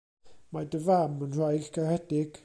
Mae 0.55 0.67
dy 0.75 0.79
fam 0.87 1.19
yn 1.27 1.35
wraig 1.37 1.69
garedig. 1.77 2.39